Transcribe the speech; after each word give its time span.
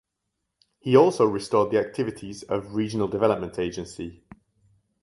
He 0.79 0.95
also 0.97 1.25
restored 1.27 1.69
the 1.71 1.77
activities 1.79 2.41
of 2.41 2.73
Regional 2.73 3.07
Development 3.07 3.59
Agency. 3.59 4.23